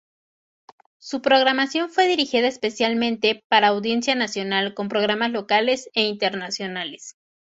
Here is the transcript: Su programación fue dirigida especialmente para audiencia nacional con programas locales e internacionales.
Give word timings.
Su 0.97 1.21
programación 1.21 1.91
fue 1.91 2.07
dirigida 2.07 2.47
especialmente 2.47 3.43
para 3.49 3.67
audiencia 3.67 4.15
nacional 4.15 4.73
con 4.73 4.89
programas 4.89 5.29
locales 5.29 5.91
e 5.93 6.01
internacionales. 6.07 7.17